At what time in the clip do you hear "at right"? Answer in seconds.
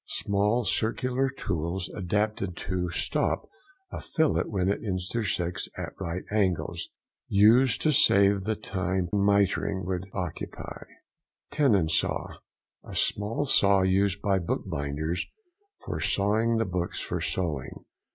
5.77-6.23